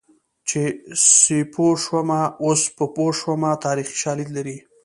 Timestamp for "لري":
4.37-4.57